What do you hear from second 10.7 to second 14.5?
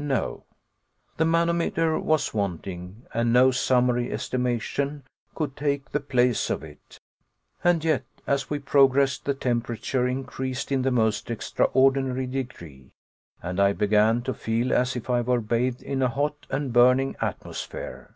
in the most extraordinary degree, and I began to